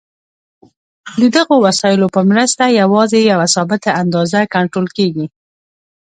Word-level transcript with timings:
د 1.21 1.21
دغو 1.35 1.55
وسایلو 1.67 2.07
په 2.15 2.21
مرسته 2.31 2.63
یوازې 2.81 3.19
یوه 3.31 3.47
ثابته 3.55 3.89
اندازه 4.01 4.39
کنټرول 4.55 4.87
کېږي. 4.97 5.25